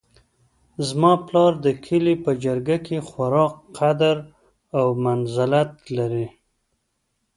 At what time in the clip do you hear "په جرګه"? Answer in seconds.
2.23-2.77